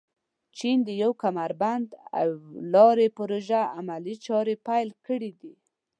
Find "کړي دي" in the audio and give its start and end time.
5.07-5.53